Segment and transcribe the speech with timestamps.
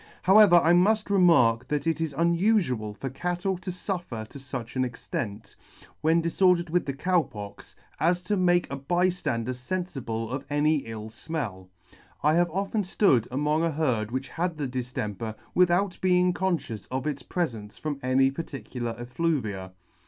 [0.23, 4.27] However, I muft remark, that it is' unufual t 86] unufual for cattle to fufter
[4.29, 5.55] to fueh an extent,
[6.01, 10.77] when difordercd with the Cow Pox, as to make a by hander fenfible of any
[10.87, 11.67] ill fmcll.
[12.23, 17.05] I have often hood among a herd which had the dihemper without being confcious of
[17.05, 19.71] its prefence from any particular effluvia.